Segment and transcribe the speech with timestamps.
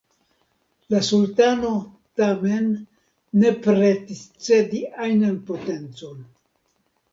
[0.93, 1.73] La Sultano,
[2.21, 2.73] tamen,
[3.43, 6.27] ne pretis cedi ajnan potencon.